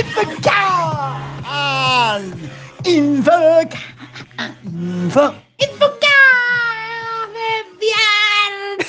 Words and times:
in 0.00 0.06
the 0.14 0.24
car. 0.42 2.20
In 2.84 3.22
the. 3.22 3.78
In 4.78 5.08
the. 5.10 5.34
De 7.34 7.56
viernes. 7.80 8.88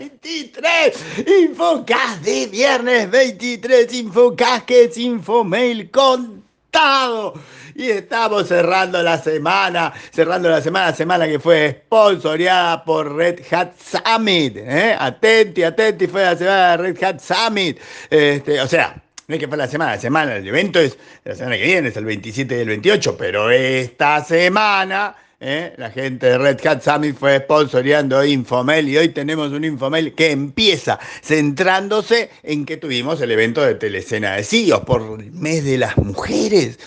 23. 0.00 0.92
Infocas 1.40 2.22
de 2.22 2.46
viernes 2.46 3.10
23. 3.10 3.92
Infocas 3.92 4.62
que 4.64 4.84
es 4.84 4.96
Infomail 4.96 5.90
contado. 5.90 7.34
Y 7.74 7.90
estamos 7.90 8.48
cerrando 8.48 9.02
la 9.02 9.18
semana, 9.18 9.92
cerrando 10.10 10.48
la 10.48 10.60
semana, 10.60 10.92
semana 10.94 11.28
que 11.28 11.38
fue 11.38 11.82
sponsoreada 11.86 12.84
por 12.84 13.14
Red 13.14 13.40
Hat 13.50 13.74
Summit. 13.78 14.56
¿eh? 14.56 14.96
Atenti, 14.98 15.62
atenti, 15.62 16.06
fue 16.08 16.22
la 16.22 16.36
semana 16.36 16.70
de 16.70 16.76
Red 16.78 17.04
Hat 17.04 17.20
Summit. 17.20 17.78
Este, 18.10 18.60
o 18.60 18.66
sea, 18.66 19.00
no 19.28 19.34
es 19.34 19.40
que 19.40 19.46
fue 19.46 19.56
la 19.58 19.68
semana, 19.68 19.92
la 19.92 20.00
semana, 20.00 20.36
el 20.36 20.48
evento 20.48 20.80
es 20.80 20.96
la 21.24 21.34
semana 21.34 21.56
que 21.56 21.64
viene, 21.64 21.88
es 21.88 21.96
el 21.96 22.06
27 22.06 22.56
y 22.56 22.60
el 22.60 22.68
28, 22.68 23.16
pero 23.16 23.50
esta 23.50 24.24
semana 24.24 25.14
¿eh? 25.40 25.74
La 25.76 25.90
gente 25.90 26.26
de 26.26 26.38
Red 26.38 26.66
Hat 26.66 26.82
Summit 26.82 27.16
fue 27.16 27.38
sponsoreando 27.38 28.24
Infomel 28.24 28.88
y 28.88 28.96
hoy 28.96 29.10
tenemos 29.10 29.52
un 29.52 29.64
Infomel 29.64 30.14
que 30.14 30.30
empieza 30.30 30.98
centrándose 31.22 32.30
en 32.42 32.64
que 32.64 32.76
tuvimos 32.76 33.20
el 33.20 33.30
evento 33.30 33.62
de 33.62 33.74
Telecena 33.74 34.36
de 34.36 34.44
CIOs 34.44 34.80
por 34.80 35.20
el 35.20 35.32
mes 35.32 35.64
de 35.64 35.78
las 35.78 35.96
mujeres. 35.96 36.78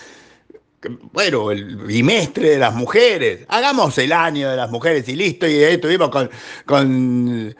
Bueno, 1.12 1.52
el 1.52 1.76
bimestre 1.76 2.50
de 2.50 2.58
las 2.58 2.74
mujeres. 2.74 3.46
Hagamos 3.48 3.96
el 3.98 4.12
año 4.12 4.50
de 4.50 4.56
las 4.56 4.68
mujeres 4.68 5.08
y 5.08 5.14
listo. 5.14 5.46
Y 5.46 5.62
ahí 5.62 5.74
estuvimos 5.74 6.08
con, 6.08 6.28
con 6.66 7.54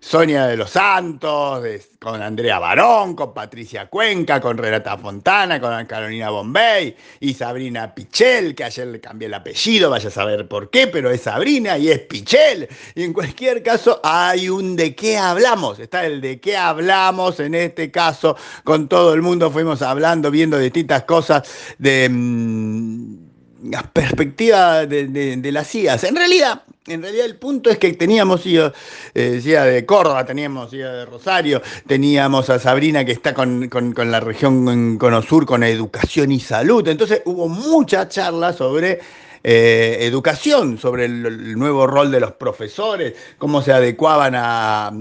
Sonia 0.00 0.46
de 0.46 0.56
los 0.56 0.70
Santos, 0.70 1.62
con 1.98 2.22
Andrea 2.22 2.58
Barón, 2.58 3.14
con 3.14 3.34
Patricia 3.34 3.86
Cuenca, 3.86 4.40
con 4.40 4.56
Renata 4.56 4.96
Fontana, 4.96 5.60
con 5.60 5.84
Carolina 5.84 6.30
Bombay 6.30 6.96
y 7.20 7.34
Sabrina 7.34 7.94
Pichel, 7.94 8.54
que 8.54 8.64
ayer 8.64 8.86
le 8.86 9.00
cambié 9.00 9.28
el 9.28 9.34
apellido, 9.34 9.90
vaya 9.90 10.08
a 10.08 10.10
saber 10.10 10.48
por 10.48 10.70
qué, 10.70 10.86
pero 10.86 11.10
es 11.10 11.20
Sabrina 11.20 11.76
y 11.76 11.90
es 11.90 12.00
Pichel. 12.00 12.66
Y 12.94 13.02
en 13.02 13.12
cualquier 13.12 13.62
caso 13.62 14.00
hay 14.02 14.48
un 14.48 14.74
de 14.74 14.94
qué 14.94 15.18
hablamos, 15.18 15.78
está 15.78 16.06
el 16.06 16.22
de 16.22 16.40
qué 16.40 16.56
hablamos 16.56 17.38
en 17.38 17.54
este 17.54 17.90
caso, 17.90 18.36
con 18.64 18.88
todo 18.88 19.12
el 19.12 19.20
mundo 19.20 19.50
fuimos 19.50 19.82
hablando, 19.82 20.30
viendo 20.30 20.58
distintas 20.58 21.04
cosas 21.04 21.42
de... 21.78 22.08
Mm, 22.10 23.30
la 23.64 23.82
perspectiva 23.82 24.86
de, 24.86 25.50
las 25.52 25.74
IAS. 25.74 26.04
En 26.04 26.16
realidad, 26.16 26.62
en 26.86 27.02
realidad 27.02 27.26
el 27.26 27.36
punto 27.36 27.68
es 27.70 27.78
que 27.78 27.92
teníamos 27.92 28.46
IA, 28.46 28.72
eh, 29.14 29.40
de 29.40 29.86
Córdoba, 29.86 30.24
teníamos 30.24 30.72
IA 30.72 30.90
de 30.92 31.04
Rosario, 31.04 31.60
teníamos 31.86 32.48
a 32.48 32.58
Sabrina 32.58 33.04
que 33.04 33.12
está 33.12 33.34
con, 33.34 33.68
la 33.96 34.20
región 34.20 34.96
Conosur, 34.96 35.44
con 35.44 35.62
educación 35.62 36.32
y 36.32 36.40
salud. 36.40 36.86
Entonces 36.88 37.22
hubo 37.26 37.48
mucha 37.48 38.08
charla 38.08 38.52
sobre 38.52 39.00
eh, 39.42 39.98
educación, 40.02 40.76
sobre 40.76 41.06
el, 41.06 41.58
nuevo 41.58 41.86
rol 41.86 42.10
de 42.10 42.20
los 42.20 42.32
profesores, 42.32 43.14
cómo 43.38 43.62
se 43.62 43.72
adecuaban 43.72 44.34
a, 44.36 44.92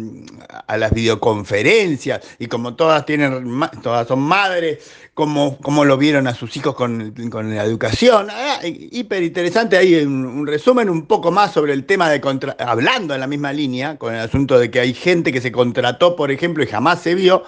las 0.78 0.94
videoconferencias 0.94 2.22
y 2.40 2.48
como 2.48 2.76
todas 2.76 3.06
tienen, 3.06 3.60
todas 3.84 4.08
son 4.08 4.22
madres, 4.22 4.92
cómo, 5.14 5.84
lo 5.84 5.98
vieron 5.98 6.28
a 6.28 6.34
sus 6.34 6.56
hijos 6.56 6.74
con, 6.74 7.14
la 7.54 7.64
educación. 7.66 8.28
Ah, 8.32 8.60
hiper 8.64 9.24
interesante 9.24 9.76
ahí 9.76 9.96
un, 9.96 10.48
resumen 10.48 10.90
un 10.90 11.06
poco 11.06 11.32
más 11.32 11.52
sobre 11.52 11.74
el 11.74 11.86
tema 11.86 12.10
de 12.10 12.22
contra, 12.22 12.56
hablando 12.60 13.14
en 13.14 13.20
la 13.20 13.28
misma 13.28 13.52
línea, 13.52 13.98
con 13.98 14.14
el 14.14 14.22
asunto 14.22 14.58
de 14.58 14.72
que 14.72 14.80
hay 14.80 14.94
gente 14.94 15.34
que 15.34 15.42
se 15.42 15.52
contrató, 15.52 16.16
por 16.16 16.32
ejemplo, 16.32 16.64
y 16.64 16.68
jamás 16.68 17.02
se 17.02 17.14
vio, 17.14 17.44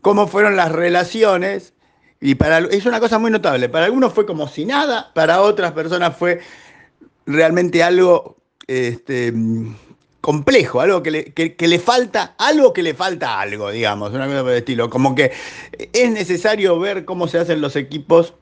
cómo 0.00 0.26
fueron 0.26 0.56
las 0.56 0.72
relaciones. 0.72 1.72
Y 2.24 2.36
para, 2.36 2.58
es 2.58 2.86
una 2.86 3.00
cosa 3.00 3.18
muy 3.18 3.32
notable. 3.32 3.68
Para 3.68 3.86
algunos 3.86 4.12
fue 4.12 4.24
como 4.24 4.46
si 4.46 4.64
nada, 4.64 5.10
para 5.12 5.42
otras 5.42 5.72
personas 5.72 6.16
fue 6.16 6.40
realmente 7.26 7.82
algo 7.82 8.36
este, 8.68 9.34
complejo, 10.20 10.80
algo 10.80 11.02
que 11.02 11.10
le, 11.10 11.34
le, 11.58 11.78
falta, 11.80 12.36
algo 12.38 12.72
que 12.72 12.84
le 12.84 12.94
falta 12.94 13.40
algo, 13.40 13.72
digamos, 13.72 14.12
una 14.12 14.26
cosa 14.28 14.42
por 14.42 14.52
el 14.52 14.58
estilo. 14.58 14.88
Como 14.88 15.16
que 15.16 15.32
es 15.92 16.10
necesario 16.12 16.78
ver 16.78 17.04
cómo 17.04 17.26
se 17.26 17.38
hacen 17.38 17.60
los 17.60 17.74
equipos 17.74 18.34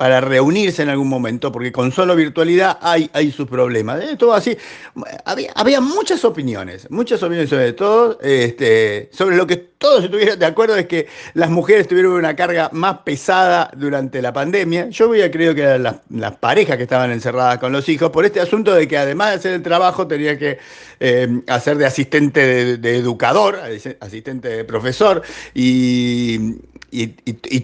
para 0.00 0.22
reunirse 0.22 0.82
en 0.82 0.88
algún 0.88 1.08
momento, 1.08 1.52
porque 1.52 1.70
con 1.70 1.92
solo 1.92 2.16
virtualidad 2.16 2.78
hay, 2.80 3.30
sus 3.32 3.46
problemas. 3.46 4.02
¿eh? 4.02 4.16
Todo 4.16 4.32
así. 4.32 4.56
Había, 5.26 5.82
muchas 5.82 6.24
opiniones, 6.24 6.90
muchas 6.90 7.22
opiniones 7.22 7.50
sobre 7.50 7.74
todo, 7.74 8.18
este, 8.22 9.10
sobre 9.12 9.36
lo 9.36 9.46
que 9.46 9.58
todos 9.58 10.04
estuvieran 10.04 10.38
de 10.38 10.46
acuerdo 10.46 10.76
es 10.76 10.86
que 10.86 11.06
las 11.34 11.50
mujeres 11.50 11.86
tuvieron 11.86 12.12
una 12.12 12.34
carga 12.34 12.70
más 12.72 13.00
pesada 13.00 13.70
durante 13.76 14.22
la 14.22 14.32
pandemia. 14.32 14.88
Yo 14.88 15.10
hubiera 15.10 15.30
creído 15.30 15.54
que 15.54 15.60
eran 15.64 15.82
las, 15.82 16.36
parejas 16.36 16.78
que 16.78 16.84
estaban 16.84 17.10
encerradas 17.10 17.58
con 17.58 17.70
los 17.70 17.86
hijos, 17.90 18.08
por 18.08 18.24
este 18.24 18.40
asunto 18.40 18.74
de 18.74 18.88
que 18.88 18.96
además 18.96 19.28
de 19.28 19.36
hacer 19.36 19.52
el 19.52 19.62
trabajo 19.62 20.06
tenía 20.06 20.38
que 20.38 20.58
eh, 20.98 21.42
hacer 21.46 21.76
de 21.76 21.84
asistente 21.84 22.78
de, 22.78 22.96
educador, 22.96 23.60
asistente 24.00 24.48
de 24.48 24.64
profesor, 24.64 25.20
y 25.52 26.54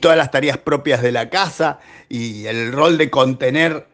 todas 0.02 0.18
las 0.18 0.30
tareas 0.30 0.58
propias 0.58 1.00
de 1.00 1.12
la 1.12 1.30
casa 1.30 1.80
el 2.46 2.72
rol 2.72 2.98
de 2.98 3.10
contener 3.10 3.86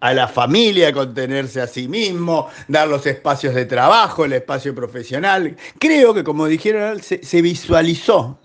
a 0.00 0.14
la 0.14 0.28
familia, 0.28 0.92
contenerse 0.92 1.60
a 1.60 1.66
sí 1.66 1.86
mismo, 1.86 2.48
dar 2.68 2.88
los 2.88 3.06
espacios 3.06 3.54
de 3.54 3.66
trabajo, 3.66 4.24
el 4.24 4.32
espacio 4.32 4.74
profesional. 4.74 5.56
Creo 5.78 6.14
que, 6.14 6.24
como 6.24 6.46
dijeron, 6.46 7.00
se, 7.02 7.42
visualizó 7.42 8.38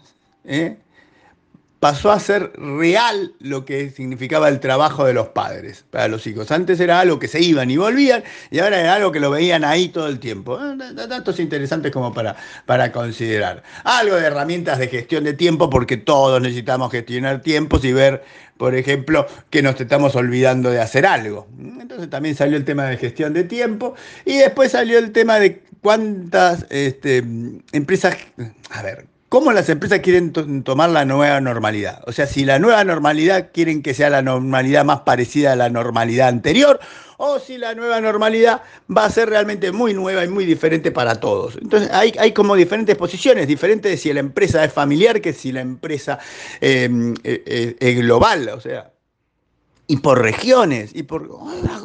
¿eh? 0.44 0.78
Pasó 1.85 2.12
a 2.12 2.19
ser 2.19 2.51
real 2.57 3.34
lo 3.38 3.63
que 3.63 3.91
significaba 3.91 4.50
el 4.50 4.59
trabajo 4.59 5.06
de 5.06 5.13
los 5.13 5.28
padres 5.28 5.85
para 5.91 6.07
los 6.07 6.25
hijos. 6.25 6.50
Antes 6.50 6.79
era 6.79 7.00
algo 7.00 7.19
que 7.19 7.28
se 7.28 7.40
iban 7.40 7.69
y 7.69 7.78
volvían 7.78 8.23
y 8.50 8.57
ahora 8.57 8.79
era 8.79 8.96
algo 8.96 9.12
que 9.12 9.19
lo 9.19 9.29
veían 9.29 9.63
ahí 9.63 9.90
todo 9.90 10.07
el 10.07 10.18
tiempo. 10.18 10.59
Eh, 10.59 10.78
datos 11.07 11.40
interesantes 11.40 11.91
como 11.91 12.12
para, 12.12 12.38
para 12.66 12.91
considerar. 12.91 13.62
Algo 13.84 14.16
de 14.16 14.25
herramientas 14.25 14.79
de 14.79 14.88
gestión 14.88 15.25
de 15.25 15.34
tiempo 15.34 15.69
porque 15.69 15.96
todos 15.96 16.41
necesitamos 16.41 16.91
gestionar 16.91 17.44
tiempos 17.44 17.85
y 17.85 17.94
ver, 17.94 18.23
por 18.57 18.73
ejemplo, 18.73 19.28
que 19.52 19.62
nos 19.62 19.79
estamos 19.79 20.16
olvidando 20.16 20.72
de 20.72 20.81
hacer 20.81 21.06
algo. 21.06 21.46
Entonces 21.79 22.09
también 22.09 22.35
salió 22.35 22.57
el 22.57 22.66
tema 22.66 22.85
de 22.85 22.97
gestión 22.97 23.31
de 23.34 23.44
tiempo 23.44 23.94
y 24.25 24.38
después 24.38 24.72
salió 24.72 24.97
el 24.97 25.12
tema 25.12 25.38
de 25.38 25.62
cuántas 25.81 26.66
este, 26.72 27.23
empresas, 27.73 28.17
a 28.72 28.81
ver, 28.81 29.06
cómo 29.30 29.52
las 29.52 29.69
empresas 29.69 30.00
quieren 30.00 30.31
tomar 30.63 30.90
la 30.90 31.06
nueva 31.06 31.41
normalidad. 31.41 32.02
O 32.08 32.12
sea, 32.12 32.28
si 32.28 32.46
la 32.46 32.59
nueva 32.59 32.84
normalidad 32.84 33.50
quieren 33.53 33.81
que 33.81 33.94
sea 33.94 34.09
la 34.09 34.22
normalidad 34.22 34.86
más 34.86 35.02
parecida 35.02 35.53
a 35.53 35.56
la 35.56 35.69
normalidad 35.69 36.28
anterior, 36.28 36.80
o 37.18 37.40
si 37.40 37.58
la 37.58 37.74
nueva 37.75 38.02
normalidad 38.02 38.62
va 38.96 39.06
a 39.06 39.09
ser 39.09 39.30
realmente 39.30 39.72
muy 39.72 39.94
nueva 39.94 40.25
y 40.25 40.28
muy 40.28 40.46
diferente 40.46 40.91
para 40.91 41.19
todos. 41.19 41.58
Entonces 41.62 41.90
hay, 41.91 42.14
hay 42.19 42.34
como 42.34 42.56
diferentes 42.56 42.96
posiciones, 42.96 43.47
diferentes 43.47 43.91
de 43.91 43.97
si 43.97 44.12
la 44.14 44.19
empresa 44.19 44.64
es 44.64 44.74
familiar 44.74 45.22
que 45.22 45.34
si 45.34 45.52
la 45.52 45.62
empresa 45.62 46.19
eh, 46.62 46.90
eh, 47.24 47.44
eh, 47.46 47.75
es 47.80 47.97
global. 47.97 48.50
O 48.50 48.59
sea, 48.59 48.91
y 49.88 49.97
por 49.97 50.22
regiones 50.22 50.91
y 50.94 51.03
por 51.03 51.29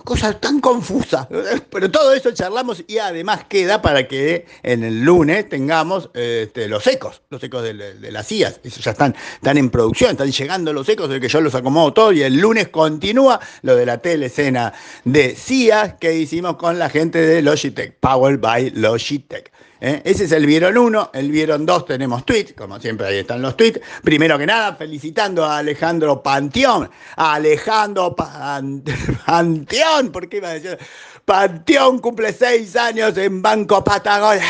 cosas 0.04 0.40
tan 0.40 0.60
confusas. 0.60 1.26
Pero 1.70 1.90
todo 1.90 2.12
eso 2.12 2.30
charlamos 2.32 2.84
y 2.86 2.98
además 2.98 3.44
queda 3.48 3.82
para 3.82 4.08
que 4.08 4.46
en 4.62 4.84
el 4.84 5.02
lunes 5.02 5.48
tengamos 5.48 6.10
este, 6.14 6.68
los 6.68 6.86
ecos, 6.86 7.22
los 7.30 7.42
ecos 7.42 7.62
de, 7.62 7.74
las 8.10 8.32
IAS. 8.32 8.60
Eso 8.64 8.80
ya 8.80 8.92
están, 8.92 9.14
están 9.34 9.58
en 9.58 9.70
producción, 9.70 10.12
están 10.12 10.30
llegando 10.30 10.72
los 10.72 10.88
ecos 10.88 11.08
de 11.08 11.20
que 11.20 11.28
yo 11.28 11.40
los 11.40 11.54
acomodo 11.54 11.92
todo 11.92 12.12
y 12.12 12.22
el 12.22 12.38
lunes 12.38 12.68
continúa 12.68 13.40
lo 13.62 13.76
de 13.76 13.86
la 13.86 13.98
telecena 13.98 14.72
de 15.04 15.34
CIA 15.34 15.96
que 15.98 16.14
hicimos 16.14 16.56
con 16.56 16.78
la 16.78 16.88
gente 16.88 17.18
de 17.20 17.42
Logitech, 17.42 17.98
Powered 18.00 18.40
by 18.40 18.70
Logitech. 18.70 19.50
¿Eh? 19.80 20.02
Ese 20.04 20.24
es 20.24 20.32
el 20.32 20.46
Vieron 20.46 20.76
1, 20.76 21.10
el 21.14 21.30
Vieron 21.30 21.66
2 21.66 21.86
tenemos 21.86 22.24
tweets, 22.24 22.52
como 22.52 22.78
siempre 22.80 23.06
ahí 23.06 23.18
están 23.18 23.42
los 23.42 23.56
tweets. 23.56 23.80
Primero 24.02 24.38
que 24.38 24.46
nada, 24.46 24.76
felicitando 24.76 25.44
a 25.44 25.58
Alejandro 25.58 26.22
Panteón, 26.22 26.90
Alejandro 27.16 28.14
Panteón, 29.26 30.12
¿por 30.12 30.28
qué 30.28 30.38
iba 30.38 30.48
a 30.48 30.54
decir? 30.54 30.78
Panteón 31.24 31.98
cumple 31.98 32.32
seis 32.32 32.76
años 32.76 33.16
en 33.16 33.42
Banco 33.42 33.82
Patagonia. 33.82 34.44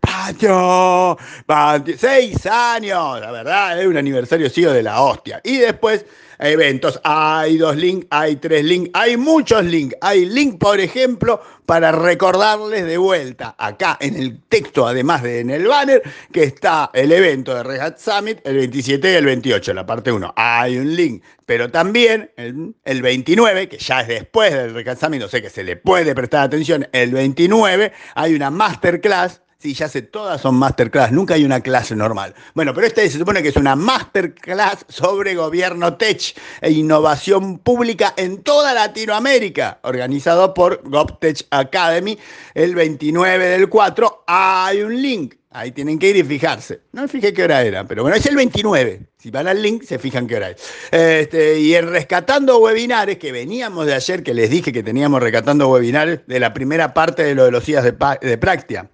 Panteón, 0.00 1.16
Panteón, 1.46 1.98
seis 1.98 2.46
años, 2.46 3.20
la 3.20 3.30
verdad, 3.30 3.80
es 3.80 3.86
un 3.86 3.96
aniversario 3.96 4.48
sido 4.50 4.72
de 4.72 4.82
la 4.82 5.00
hostia. 5.00 5.40
Y 5.44 5.58
después 5.58 6.04
eventos. 6.38 7.00
Hay 7.04 7.56
dos 7.58 7.76
links, 7.76 8.06
hay 8.10 8.36
tres 8.36 8.64
links, 8.64 8.90
hay 8.94 9.16
muchos 9.16 9.64
links. 9.64 9.96
Hay 10.00 10.26
link, 10.26 10.58
por 10.58 10.80
ejemplo, 10.80 11.40
para 11.64 11.92
recordarles 11.92 12.84
de 12.84 12.98
vuelta 12.98 13.54
acá 13.58 13.96
en 14.00 14.16
el 14.16 14.40
texto, 14.48 14.86
además 14.86 15.22
de 15.22 15.40
en 15.40 15.50
el 15.50 15.66
banner, 15.66 16.02
que 16.32 16.44
está 16.44 16.90
el 16.92 17.12
evento 17.12 17.54
de 17.54 17.62
Red 17.62 17.80
Hat 17.80 17.98
Summit 17.98 18.38
el 18.44 18.56
27 18.56 19.12
y 19.12 19.14
el 19.14 19.24
28, 19.24 19.74
la 19.74 19.86
parte 19.86 20.12
1. 20.12 20.32
Hay 20.36 20.78
un 20.78 20.94
link, 20.94 21.22
pero 21.44 21.70
también 21.70 22.30
el, 22.36 22.74
el 22.84 23.02
29, 23.02 23.68
que 23.68 23.78
ya 23.78 24.00
es 24.00 24.08
después 24.08 24.52
del 24.52 24.74
Red 24.74 24.98
Summit, 24.98 25.20
no 25.20 25.28
sé 25.28 25.42
que 25.42 25.50
se 25.50 25.64
le 25.64 25.76
puede 25.76 26.14
prestar 26.14 26.44
atención, 26.44 26.88
el 26.92 27.12
29 27.12 27.92
hay 28.14 28.34
una 28.34 28.50
masterclass 28.50 29.42
Sí, 29.58 29.72
ya 29.72 29.88
sé, 29.88 30.02
todas 30.02 30.40
son 30.40 30.54
masterclass, 30.56 31.12
nunca 31.12 31.34
hay 31.34 31.44
una 31.44 31.60
clase 31.60 31.96
normal. 31.96 32.34
Bueno, 32.54 32.74
pero 32.74 32.86
esta 32.86 33.00
se 33.02 33.10
supone 33.18 33.42
que 33.42 33.48
es 33.48 33.56
una 33.56 33.74
masterclass 33.74 34.84
sobre 34.88 35.34
gobierno 35.34 35.96
tech 35.96 36.36
e 36.60 36.70
innovación 36.70 37.58
pública 37.58 38.12
en 38.16 38.42
toda 38.42 38.74
Latinoamérica, 38.74 39.80
organizado 39.82 40.52
por 40.52 40.82
GovTech 40.88 41.46
Academy 41.50 42.18
el 42.54 42.74
29 42.74 43.46
del 43.46 43.68
4. 43.68 44.24
Hay 44.26 44.82
un 44.82 45.00
link 45.00 45.34
Ahí 45.56 45.72
tienen 45.72 45.98
que 45.98 46.10
ir 46.10 46.16
y 46.16 46.22
fijarse. 46.22 46.82
No 46.92 47.00
me 47.00 47.08
fijé 47.08 47.32
qué 47.32 47.42
hora 47.42 47.62
era, 47.62 47.82
pero 47.84 48.02
bueno, 48.02 48.14
es 48.14 48.26
el 48.26 48.36
29. 48.36 49.06
Si 49.16 49.30
van 49.30 49.48
al 49.48 49.62
link, 49.62 49.84
se 49.84 49.98
fijan 49.98 50.26
qué 50.26 50.36
hora 50.36 50.50
es. 50.50 50.62
Este, 50.90 51.58
y 51.58 51.74
en 51.74 51.88
Rescatando 51.88 52.58
Webinares, 52.58 53.16
que 53.16 53.32
veníamos 53.32 53.86
de 53.86 53.94
ayer, 53.94 54.22
que 54.22 54.34
les 54.34 54.50
dije 54.50 54.70
que 54.70 54.82
teníamos 54.82 55.22
Rescatando 55.22 55.70
Webinares, 55.70 56.26
de 56.26 56.40
la 56.40 56.52
primera 56.52 56.92
parte 56.92 57.22
de 57.22 57.34
lo 57.34 57.46
de 57.46 57.52
los 57.52 57.64
días 57.64 57.84
de, 57.84 57.94
de 58.20 58.36
práctica. 58.36 58.90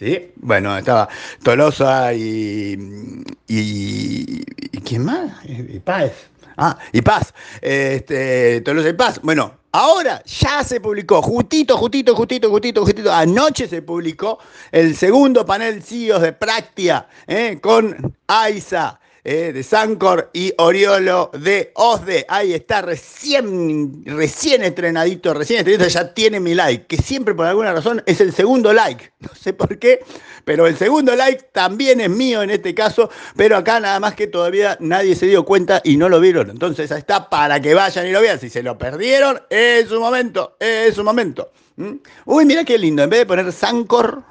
¿Sí? 0.00 0.32
Bueno, 0.36 0.78
estaba 0.78 1.10
Tolosa 1.42 2.14
y, 2.14 3.22
y, 3.46 4.42
¿Quién 4.80 5.04
más? 5.04 5.30
Y 5.44 5.78
Paz. 5.78 6.12
Ah, 6.56 6.78
y 6.90 7.02
Paz. 7.02 7.34
Este, 7.60 8.62
Tolosa 8.62 8.88
y 8.88 8.94
Paz. 8.94 9.20
Bueno, 9.22 9.60
Ahora 9.72 10.20
ya 10.24 10.64
se 10.64 10.80
publicó, 10.80 11.22
justito, 11.22 11.76
justito, 11.76 12.16
justito, 12.16 12.50
justito, 12.50 12.84
justito. 12.84 13.12
Anoche 13.12 13.68
se 13.68 13.82
publicó 13.82 14.40
el 14.72 14.96
segundo 14.96 15.46
panel 15.46 15.80
CIOs 15.80 16.22
de 16.22 16.32
Práctica 16.32 17.06
eh, 17.28 17.60
con 17.60 18.16
AISA, 18.26 18.98
eh, 19.22 19.52
de 19.52 19.62
Sancor 19.62 20.30
y 20.32 20.52
Oriolo 20.56 21.30
de 21.34 21.72
OSDE. 21.74 22.24
Ahí 22.28 22.54
está, 22.54 22.80
recién, 22.82 24.02
recién 24.06 24.62
estrenadito, 24.62 25.34
recién 25.34 25.58
estrenadito, 25.58 25.88
ya 25.88 26.14
tiene 26.14 26.40
mi 26.40 26.54
like, 26.54 26.86
que 26.86 26.96
siempre 26.96 27.34
por 27.34 27.46
alguna 27.46 27.72
razón 27.72 28.02
es 28.06 28.20
el 28.20 28.32
segundo 28.32 28.72
like. 28.72 29.12
No 29.20 29.34
sé 29.34 29.52
por 29.52 29.78
qué, 29.78 30.02
pero 30.44 30.66
el 30.66 30.76
segundo 30.76 31.14
like 31.14 31.50
también 31.52 32.00
es 32.00 32.08
mío 32.08 32.42
en 32.42 32.50
este 32.50 32.74
caso, 32.74 33.10
pero 33.36 33.56
acá 33.56 33.78
nada 33.78 34.00
más 34.00 34.14
que 34.14 34.26
todavía 34.26 34.76
nadie 34.80 35.14
se 35.14 35.26
dio 35.26 35.44
cuenta 35.44 35.82
y 35.84 35.98
no 35.98 36.08
lo 36.08 36.20
vieron. 36.20 36.48
Entonces 36.48 36.90
ahí 36.90 37.00
está 37.00 37.28
para 37.28 37.60
que 37.60 37.74
vayan 37.74 38.06
y 38.06 38.12
lo 38.12 38.22
vean. 38.22 38.40
Si 38.40 38.48
se 38.48 38.62
lo 38.62 38.78
perdieron, 38.78 39.40
es 39.50 39.88
su 39.88 40.00
momento, 40.00 40.56
es 40.58 40.94
su 40.94 41.04
momento. 41.04 41.52
¿Mm? 41.76 41.96
Uy, 42.24 42.46
mira 42.46 42.64
qué 42.64 42.78
lindo, 42.78 43.02
en 43.02 43.10
vez 43.10 43.20
de 43.20 43.26
poner 43.26 43.52
Sancor, 43.52 44.22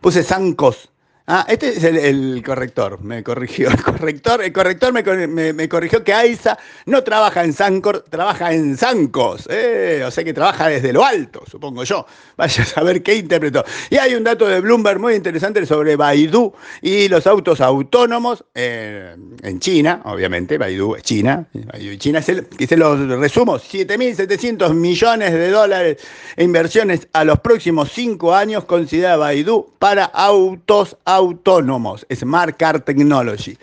puse 0.00 0.22
Sancos. 0.22 0.88
Ah, 1.26 1.46
este 1.48 1.68
es 1.68 1.84
el, 1.84 2.42
corrector, 2.44 3.00
me 3.02 3.22
corrigió. 3.22 3.68
El 3.70 3.82
corrector, 3.82 4.42
el 4.42 4.52
corrector 4.52 4.92
me, 4.92 5.68
corrigió 5.68 6.02
que 6.02 6.12
AISA 6.12 6.58
no 6.86 7.04
trabaja 7.04 7.44
en 7.44 7.52
Sancor, 7.52 8.04
trabaja 8.08 8.52
en 8.52 8.76
Sancos. 8.76 9.46
Eh, 9.48 10.02
o 10.04 10.10
sea 10.10 10.24
que 10.24 10.34
trabaja 10.34 10.68
desde 10.68 10.92
lo 10.92 11.04
alto, 11.04 11.42
supongo 11.48 11.84
yo. 11.84 12.04
Vaya 12.36 12.62
a 12.62 12.66
saber 12.66 13.02
qué 13.02 13.14
interpretó. 13.14 13.64
Y 13.88 13.96
hay 13.96 14.14
un 14.14 14.24
dato 14.24 14.48
de 14.48 14.60
Bloomberg 14.60 14.98
muy 14.98 15.14
interesante 15.14 15.64
sobre 15.64 15.94
Baidu 15.94 16.52
y 16.80 17.08
los 17.08 17.26
autos 17.26 17.60
autónomos 17.60 18.44
eh, 18.54 19.14
en 19.42 19.60
China, 19.60 20.02
obviamente. 20.04 20.58
Baidu 20.58 20.96
es 20.96 21.02
China. 21.02 21.46
Baidu 21.52 21.96
China 21.98 22.18
es 22.18 22.28
el, 22.30 22.48
se 22.68 22.76
los 22.76 22.98
resumo: 23.18 23.58
7.700 23.58 24.74
millones 24.74 25.32
de 25.32 25.50
dólares 25.50 25.98
en 26.36 26.52
inversiones 26.52 27.08
a 27.14 27.24
los 27.24 27.40
próximos 27.40 27.90
cinco 27.92 28.34
años, 28.34 28.64
considera 28.64 29.16
Baidu 29.16 29.72
para 29.78 30.04
autos 30.04 30.96
autónomos 31.04 31.11
autónomos, 31.14 32.06
Smart 32.12 32.56
Car 32.56 32.80
Technology. 32.80 33.56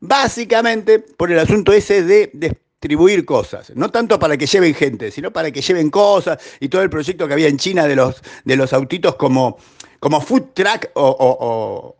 Básicamente 0.00 0.98
por 0.98 1.32
el 1.32 1.38
asunto 1.38 1.72
ese 1.72 2.02
de 2.02 2.30
distribuir 2.84 3.24
cosas, 3.24 3.72
no 3.74 3.88
tanto 3.90 4.18
para 4.18 4.36
que 4.36 4.46
lleven 4.46 4.74
gente, 4.74 5.10
sino 5.10 5.32
para 5.32 5.50
que 5.50 5.62
lleven 5.62 5.90
cosas 5.90 6.38
y 6.60 6.68
todo 6.68 6.82
el 6.82 6.90
proyecto 6.90 7.26
que 7.26 7.32
había 7.32 7.48
en 7.48 7.56
China 7.56 7.86
de 7.86 7.96
los, 7.96 8.22
de 8.44 8.56
los 8.56 8.74
autitos 8.74 9.14
como, 9.14 9.56
como 10.00 10.20
food 10.20 10.52
truck 10.52 10.90
o, 10.92 11.94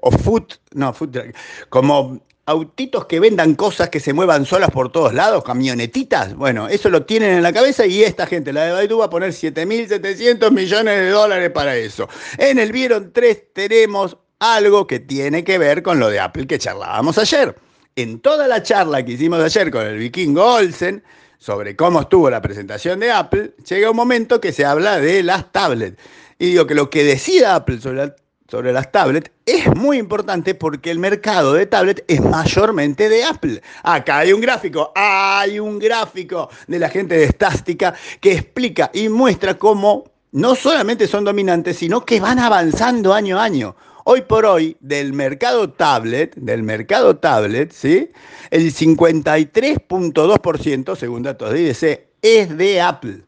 o, 0.00 0.10
food, 0.12 0.44
no, 0.72 0.94
food 0.94 1.10
truck, 1.10 1.36
como 1.68 2.22
autitos 2.46 3.04
que 3.04 3.20
vendan 3.20 3.54
cosas 3.54 3.90
que 3.90 4.00
se 4.00 4.14
muevan 4.14 4.46
solas 4.46 4.70
por 4.70 4.90
todos 4.90 5.12
lados, 5.12 5.44
camionetitas, 5.44 6.34
bueno, 6.34 6.68
eso 6.68 6.88
lo 6.88 7.04
tienen 7.04 7.32
en 7.34 7.42
la 7.42 7.52
cabeza 7.52 7.84
y 7.84 8.02
esta 8.02 8.26
gente, 8.26 8.50
la 8.54 8.64
de 8.64 8.72
Baidu, 8.72 8.96
va 8.96 9.04
a 9.04 9.10
poner 9.10 9.32
7.700 9.32 10.50
millones 10.50 11.00
de 11.00 11.10
dólares 11.10 11.50
para 11.50 11.76
eso. 11.76 12.08
En 12.38 12.58
el 12.58 12.72
Vieron 12.72 13.12
3 13.12 13.52
tenemos 13.52 14.16
algo 14.40 14.86
que 14.86 14.98
tiene 14.98 15.44
que 15.44 15.58
ver 15.58 15.82
con 15.82 16.00
lo 16.00 16.08
de 16.08 16.18
Apple 16.18 16.46
que 16.46 16.58
charlábamos 16.58 17.18
ayer. 17.18 17.54
En 17.94 18.20
toda 18.20 18.48
la 18.48 18.62
charla 18.62 19.04
que 19.04 19.12
hicimos 19.12 19.40
ayer 19.40 19.70
con 19.70 19.86
el 19.86 19.98
vikingo 19.98 20.44
Olsen 20.54 21.04
sobre 21.38 21.76
cómo 21.76 22.00
estuvo 22.00 22.28
la 22.30 22.42
presentación 22.42 23.00
de 23.00 23.12
Apple, 23.12 23.54
llega 23.68 23.90
un 23.90 23.96
momento 23.96 24.40
que 24.40 24.52
se 24.52 24.64
habla 24.64 24.98
de 24.98 25.22
las 25.22 25.52
tablets. 25.52 26.00
Y 26.38 26.46
digo 26.46 26.66
que 26.66 26.74
lo 26.74 26.88
que 26.88 27.04
decida 27.04 27.54
Apple 27.54 27.80
sobre, 27.80 28.14
sobre 28.48 28.72
las 28.72 28.90
tablets 28.90 29.30
es 29.44 29.74
muy 29.76 29.98
importante 29.98 30.54
porque 30.54 30.90
el 30.90 30.98
mercado 30.98 31.52
de 31.52 31.66
tablets 31.66 32.02
es 32.08 32.20
mayormente 32.22 33.10
de 33.10 33.24
Apple. 33.24 33.62
Acá 33.82 34.18
hay 34.18 34.32
un 34.32 34.40
gráfico, 34.40 34.92
hay 34.94 35.60
un 35.60 35.78
gráfico 35.78 36.48
de 36.66 36.78
la 36.78 36.88
gente 36.88 37.16
de 37.16 37.28
Stástica 37.28 37.94
que 38.20 38.32
explica 38.32 38.90
y 38.94 39.10
muestra 39.10 39.58
cómo 39.58 40.04
no 40.32 40.54
solamente 40.54 41.06
son 41.06 41.24
dominantes, 41.24 41.76
sino 41.76 42.04
que 42.04 42.20
van 42.20 42.38
avanzando 42.38 43.12
año 43.12 43.38
a 43.38 43.44
año. 43.44 43.76
Hoy 44.12 44.22
por 44.22 44.44
hoy, 44.44 44.76
del 44.80 45.12
mercado 45.12 45.70
tablet, 45.70 46.34
del 46.34 46.64
mercado 46.64 47.18
tablet, 47.18 47.70
¿sí? 47.70 48.10
el 48.50 48.74
53.2%, 48.74 50.96
según 50.96 51.22
datos 51.22 51.52
de 51.52 51.62
IDC, 51.62 52.00
es 52.20 52.58
de 52.58 52.80
Apple. 52.80 53.22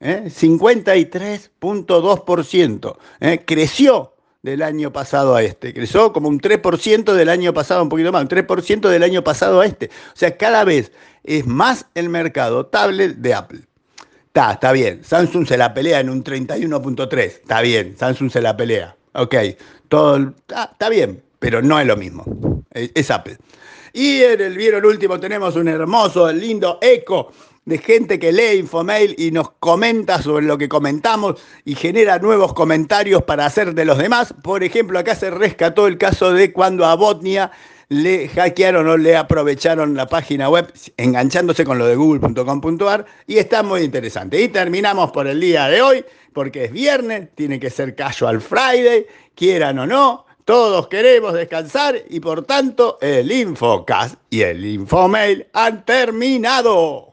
53.2%. 0.00 2.96
¿eh? 3.20 3.32
¿eh? 3.32 3.44
Creció 3.44 4.14
del 4.40 4.62
año 4.62 4.90
pasado 4.90 5.34
a 5.34 5.42
este. 5.42 5.74
Creció 5.74 6.14
como 6.14 6.30
un 6.30 6.40
3% 6.40 7.12
del 7.12 7.28
año 7.28 7.52
pasado, 7.52 7.82
un 7.82 7.90
poquito 7.90 8.10
más, 8.10 8.22
un 8.22 8.28
3% 8.28 8.88
del 8.88 9.02
año 9.02 9.22
pasado 9.22 9.60
a 9.60 9.66
este. 9.66 9.90
O 10.14 10.16
sea, 10.16 10.38
cada 10.38 10.64
vez 10.64 10.92
es 11.24 11.46
más 11.46 11.84
el 11.94 12.08
mercado 12.08 12.64
tablet 12.64 13.16
de 13.16 13.34
Apple. 13.34 13.60
Está, 14.28 14.52
está 14.52 14.72
bien. 14.72 15.04
Samsung 15.04 15.46
se 15.46 15.58
la 15.58 15.74
pelea 15.74 16.00
en 16.00 16.08
un 16.08 16.24
31.3. 16.24 17.20
Está 17.20 17.60
bien, 17.60 17.98
Samsung 17.98 18.30
se 18.30 18.40
la 18.40 18.56
pelea. 18.56 18.96
Ok, 19.14 19.34
todo 19.88 20.34
está 20.48 20.88
bien, 20.88 21.22
pero 21.38 21.60
no 21.62 21.78
es 21.78 21.86
lo 21.86 21.96
mismo. 21.96 22.24
Es, 22.72 23.10
Apple. 23.10 23.36
Y 23.92 24.22
en 24.22 24.40
el 24.40 24.56
vieron 24.56 24.86
último 24.86 25.20
tenemos 25.20 25.56
un 25.56 25.68
hermoso, 25.68 26.32
lindo 26.32 26.78
eco 26.80 27.32
de 27.64 27.78
gente 27.78 28.18
que 28.18 28.32
lee 28.32 28.58
Infomail 28.58 29.14
y 29.18 29.30
nos 29.30 29.50
comenta 29.52 30.20
sobre 30.20 30.46
lo 30.46 30.58
que 30.58 30.68
comentamos 30.68 31.40
y 31.64 31.74
genera 31.74 32.18
nuevos 32.18 32.54
comentarios 32.54 33.22
para 33.22 33.46
hacer 33.46 33.74
de 33.74 33.84
los 33.84 33.98
demás. 33.98 34.34
Por 34.42 34.64
ejemplo, 34.64 34.98
acá 34.98 35.14
se 35.14 35.30
rescató 35.30 35.86
el 35.86 35.98
caso 35.98 36.32
de 36.32 36.52
cuando 36.52 36.86
a 36.86 36.96
Botnia 36.96 37.52
le 37.92 38.28
hackearon 38.28 38.88
o 38.88 38.96
le 38.96 39.16
aprovecharon 39.16 39.94
la 39.94 40.06
página 40.06 40.48
web 40.48 40.72
enganchándose 40.96 41.64
con 41.64 41.78
lo 41.78 41.86
de 41.86 41.94
google.com.ar 41.94 43.04
y 43.26 43.38
está 43.38 43.62
muy 43.62 43.82
interesante. 43.82 44.40
Y 44.40 44.48
terminamos 44.48 45.12
por 45.12 45.26
el 45.26 45.40
día 45.40 45.68
de 45.68 45.82
hoy 45.82 46.04
porque 46.32 46.64
es 46.64 46.72
viernes, 46.72 47.28
tiene 47.34 47.60
que 47.60 47.68
ser 47.68 47.94
casual 47.94 48.40
Friday, 48.40 49.06
quieran 49.34 49.78
o 49.78 49.86
no, 49.86 50.24
todos 50.44 50.88
queremos 50.88 51.34
descansar 51.34 51.96
y 52.08 52.18
por 52.18 52.44
tanto 52.44 52.98
el 53.00 53.30
Infocast 53.30 54.16
y 54.30 54.40
el 54.40 54.64
Infomail 54.64 55.46
han 55.52 55.84
terminado. 55.84 57.11